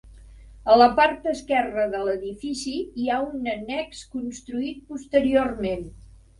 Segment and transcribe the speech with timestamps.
[0.75, 5.89] A la part esquerra de l'edifici hi ha un annex construït posteriorment.